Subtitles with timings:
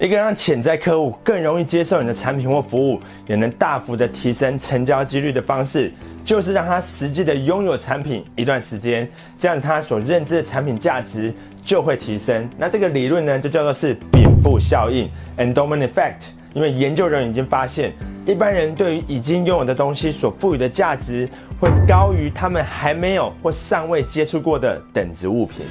[0.00, 5.92] 一个让潜在客户更容易接受你的产品或服务，也能大幅的提升成交几率的方式，
[6.24, 12.48] 就是让他实际的拥有产品一段时间，这样他所认知的产品价值就会提升。
[12.56, 16.30] 那这个理论呢，就叫做是禀赋效应 （endowment effect）。
[16.54, 17.92] 因为研究人员已经发现，
[18.26, 21.28] 一般人对于已经拥有的东西所赋予的价值，
[21.60, 25.66] 会高于他们还没有或尚未接触过的等值物品。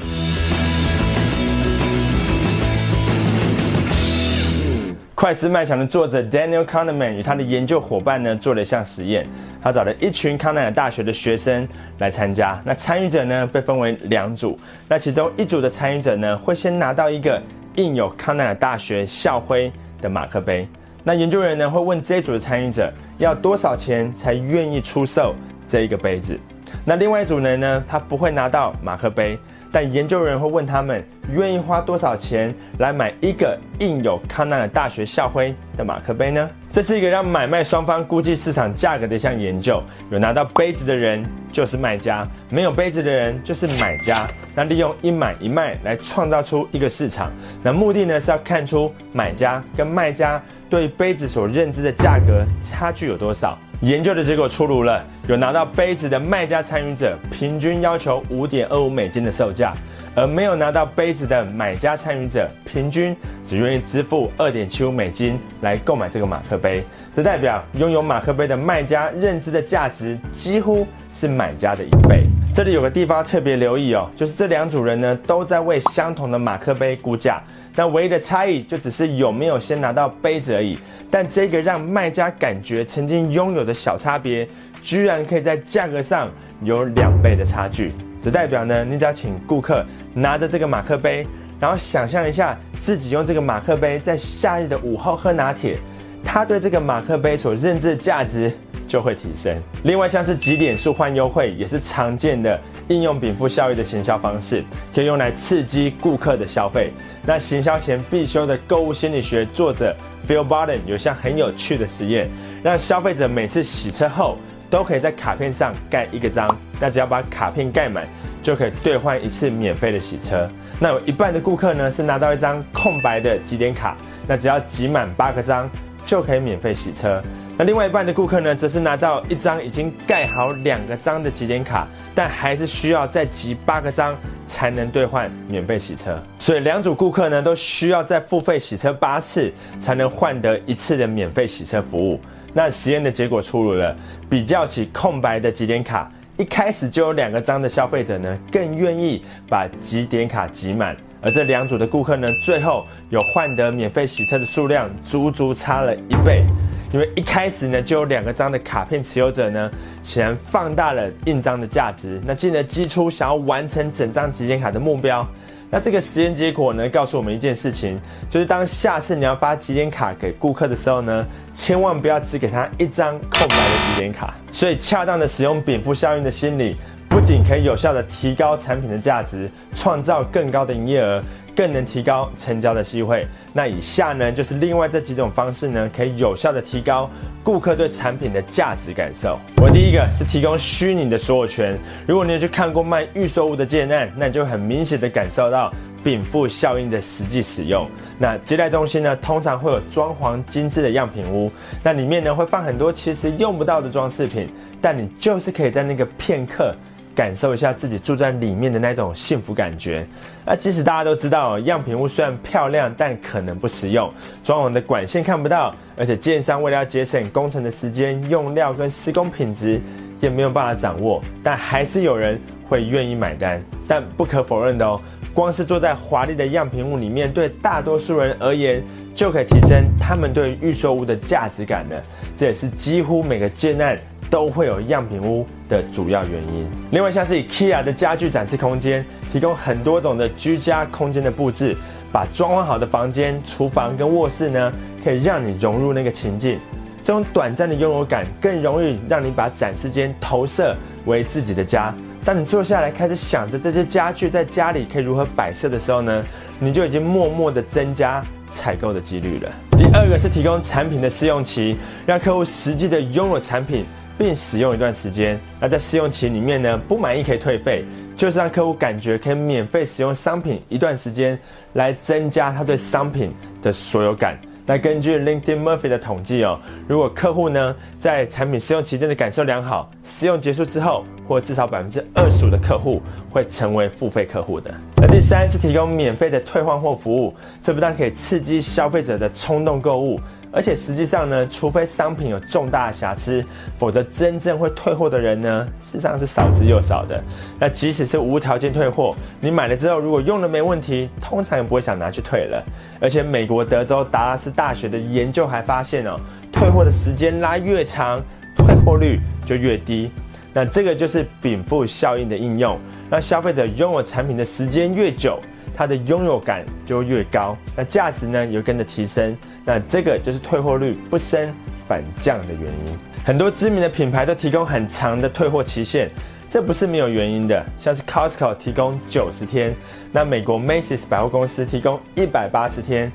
[5.20, 9.28] 快思慢想的作者 Daniel Kahneman 与他的研究伙伴呢做了一项实验，
[9.61, 12.57] 他找了一群康奈尔大学的学生来参加。
[12.64, 17.37] 那参与者呢被分为两组，那其中一组的参与者呢会先拿到一个
[17.75, 19.69] 印有康奈尔大学校徽
[20.00, 20.65] 的马克杯。
[21.04, 25.36] 那研究人员呢会问这一组的参与者要多少钱才愿意出售
[25.67, 26.39] 这一个杯子。
[26.86, 29.37] 那另外一组人呢他不会拿到马克杯。
[29.71, 36.50] 但研究人员会问他们愿意花多少钱来买一个印有康奈尔大学校徽的马克杯呢？
[36.72, 39.80] 这是一个让买卖双方估计市场价格的一项研究。
[40.09, 44.28] 有拿到杯子的人就是卖家，没有杯子的人就是买家。
[44.60, 47.32] 那利用一买一卖来创造出一个市场。
[47.64, 53.58] 那目的呢是要看出买家跟卖家对杯子所认知的价格差距有多少。
[53.80, 59.74] 研究的结果出炉了，有拿到杯子的卖家参与者平均要求五点二五美金的售价，
[60.14, 63.16] 而没有拿到杯子的买家参与者平均
[63.46, 66.84] 只愿意支付二点七五美金来购买这个马克杯。
[67.16, 72.26] 这代表拥有马克杯的卖家认知的价值几乎是买家的一倍。
[72.52, 77.41] 这里有个地方特别留意哦，就是这两组人呢都在为相同的马克杯估价，
[77.73, 80.78] 但唯一的差异就只是有没有先拿到杯子而已。
[81.09, 84.45] 但这个让卖家感觉曾经拥有的小差别，
[84.81, 86.30] 居然可以在价格上
[86.61, 87.94] 有两倍的差距。
[88.22, 91.25] 这代表呢，你只要请顾客拿着这个马克杯，
[91.61, 95.78] 然后想象一下自己用这个马克杯在夏日的午后喝拿铁，
[96.25, 98.52] 他对这个马克杯所认知的价值。
[98.90, 99.56] 就会提升。
[99.84, 102.59] 另外，像是几点数换优惠，也是常见的
[102.90, 104.62] 应用禀赋效益的行销方式，
[104.94, 106.91] 可以用来刺激顾客的消费。
[107.24, 109.96] 那行销前必修的购物心理学作者
[110.28, 112.28] Phil Barton 有项很有趣的实验，
[112.63, 114.38] 让消费者每次洗车后
[114.69, 118.08] 都可以在卡片上盖一个章，那只要把卡片盖满，
[118.42, 120.50] 就可以兑换一次免费的洗车。
[120.80, 123.96] 那有一半的顾客呢是拿到一张空白的几点卡，
[124.28, 125.69] 那只要集满八个章
[126.08, 127.22] 就可以免费洗车。
[127.59, 134.16] 那另外一半的顾客呢，则是拿到一张已经盖好两个章的集点卡，但还是需要再集八个章
[134.47, 136.18] 才能兑换免费洗车。
[136.40, 142.18] 所以两组顾客呢，都需要再付费洗车八次，才能换得一次的免费洗车服务。
[142.53, 143.94] 那实验的结果出炉了，
[144.30, 156.46] 比较起空白的集点卡，一开始就有两个章的消费者呢，更愿意把集点卡集满，而这两组的顾客呢，最后有换得免费洗车的数量，足足差了一倍。
[156.91, 159.69] 因为一开始呢，就有两个章的卡片持有者呢，
[160.01, 165.25] 显然放大了印章的价值，那进而激出想要完成整张集点卡的目标。
[165.72, 171.23] 那这个实验结果呢，告诉我们一件事情，就是当下次你要发集点卡给顾客的时候呢，
[171.53, 174.33] 千万不要只给他一张空白的集点卡。
[174.51, 176.75] 所以，恰当的使用禀赋效应的心理，
[177.07, 181.21] 不仅可以有效的提高产品的价值，创造更高的营业额。
[181.59, 183.28] 更能提高成交的机会。
[183.52, 187.09] 那以下呢，就是另外这几种方式呢，可以有效的提高
[187.44, 189.38] 顾客对产品的价值感受。
[189.58, 191.78] 我第一个是提供虚拟的所有权。
[192.08, 195.69] 如果你有去看过卖预售物的建案，那你就很明显的感受到
[196.02, 197.86] 禀赋效应的实际使用。
[198.18, 201.52] 那接待中心呢，通常会有装潢精致的样品屋，
[201.84, 204.48] 那里面呢会放很多其实用不到的装饰品，
[204.80, 206.74] 但你就是可以在那个片刻。
[207.19, 210.07] 感受一下自己住在里面的那种幸福感觉。
[210.46, 214.09] 那即使大家都知道，样品屋虽然漂亮，但可能不实用，
[214.41, 219.81] 装潢的管线看不到，而且建商为了要节省工程的时间、用料跟施工品质，
[220.22, 221.22] 也没有办法掌握。
[221.44, 223.62] 但还是有人会愿意买单。
[223.86, 225.01] 但不可否认的哦，
[225.34, 228.81] 光是坐在华丽的样品屋里面，对大多数人而言，
[229.13, 232.01] 就可以提升他们对预售屋的价值感了。
[232.38, 234.00] 这也是几乎每个建案。
[234.30, 236.70] 都会有样品屋的主要原因。
[236.92, 241.76] 另外，像是 IKEA 的家具展示空间，提供很多种的居家空间的布置，
[242.12, 244.72] 把装潢好的房间、厨房跟卧室呢，
[245.04, 246.60] 可以让你融入那个情境。
[247.02, 251.94] 这种短暂的拥有感，更容易让你把展示间投射为自己的家。
[252.24, 256.24] 当你坐下来开始想着这些家具在家里可以如何摆设的时候呢，
[256.60, 258.22] 你就已经默默的增加
[258.52, 259.50] 采购的几率了。
[259.78, 263.86] 第二个是提供产品的试用期，让客户实际的拥有产品。
[264.19, 267.86] 并使用一段时间，那在试用期里面呢，不满意可以退费，
[268.18, 271.39] 就是让客户感觉可以免费使用商品一段时间，
[271.74, 274.38] 来增加他对商品的所有感。
[274.66, 283.01] 那根据 LinkedIn Murphy 的统计哦，如果客户呢在产品试用期间的感受良好，试用结束之后，或至少百分之二十五的客户
[283.31, 284.69] 会成为付费客户的。
[284.98, 287.33] 那第三是提供免费的退换货服务，
[287.63, 290.19] 这不但可以刺激消费者的冲动购物。
[290.51, 293.44] 而且实际上呢，除非商品有重大瑕疵，
[293.78, 297.22] 否则真正会退货的人呢，事实上是少之又少的。
[297.60, 302.63] 那即使是无条件退货，你买了之后如果用了没问题，通常也不会想拿去退了。
[303.00, 306.19] 而且美国德州达拉斯大学的研究还发现哦，
[306.52, 308.19] 退货的时间拉越长，
[308.57, 310.12] 退货率就越低。
[310.52, 312.75] 那这个就是禀赋效应的应用，
[313.07, 315.40] 让消费者拥有产品的时间越久，
[315.80, 319.34] 它的拥有感就越高，那价值呢也跟着提升。
[319.64, 321.54] 那这个就是退货率不升
[321.88, 323.00] 反降的原因。
[323.24, 326.10] 很多知名的品牌都提供很长的退货期限，
[326.50, 327.66] 这不是没有原因的。
[327.80, 329.74] 像是 Costco 提供九十天，
[330.12, 333.10] 那美国 Macy's 百货公司提供一百八十天，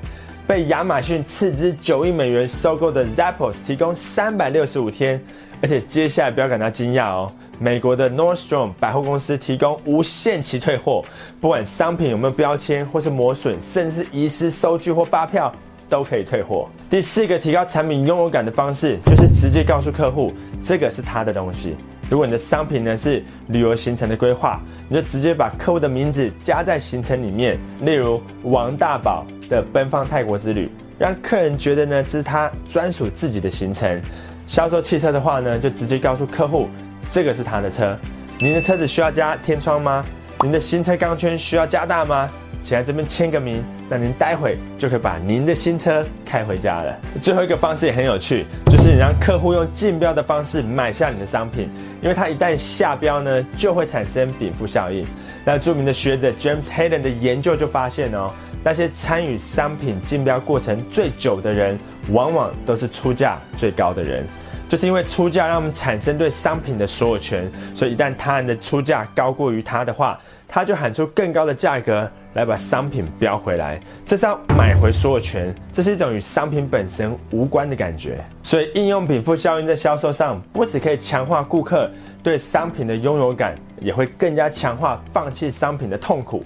[0.47, 5.21] 被亚马逊斥资九亿美元收购的 Zappos 提供三百六十五天。
[5.61, 11.03] 而且接下来不要感到惊讶哦，美国的 Nordstrom 百货公司提供无限期退货，
[11.39, 15.53] 不管商品有没有标签或是磨损，甚至遗失收据或发票。
[15.87, 16.67] 都可以退货。
[16.89, 21.75] 第四个提高产品拥有感的方式，就是直接告诉客户这个是他的东西。
[22.09, 24.59] 如果你的商品呢是旅游行程的规划，
[24.89, 34.01] 你就直接把客户的名字加在行程里面，例如王大宝的奔放泰国之旅，让客人觉得呢这是他专属自己的行程。
[34.47, 36.67] 销售汽车的话呢，就直接告诉客户
[37.09, 37.97] 这个是他的车。
[38.39, 40.03] 您的车子需要加天窗吗？
[40.41, 42.29] 您的新车钢圈需要加大吗？
[42.61, 46.97] 请来这边签个名，那您待会就可以把您的新车开回家了。
[47.21, 51.69] 最后一个方式也很有趣，就是你让客户用竞标的方式买下你的商品，
[52.01, 55.05] 因为他一旦下标呢，就会产生禀赋效应。
[55.45, 58.31] 那著名的学者 James Hayden 的研究就发现哦，
[58.63, 61.77] 那些参与商品竞标过程最久的人，
[62.09, 64.25] 往往都是出价最高的人。
[64.67, 78.23] 就是因为出价让我们产生对商品的所有权，所以一旦他人的出价高过于他的话，他就喊出更高的价格来把商品标回来，这是要买回所有权，这是一种与商品本身无关的感觉。
[78.41, 81.89] 所以应用禀赋效应在销售上，不只可以强化顾客
[82.23, 83.55] 对商品的拥有感。
[83.81, 86.41] 也会更加强化放弃商品的痛苦，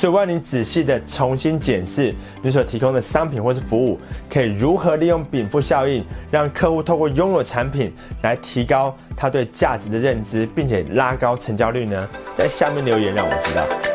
[0.00, 4.00] 所以，我要你仔细的重新检视你所提供的商品或是服务，
[4.30, 7.92] 可以如何利用禀赋效应，让客户透过拥有产品
[8.22, 12.08] 来提高他对价值的认知，并且拉高成交率呢？
[12.34, 13.89] 在下面留言让我知道。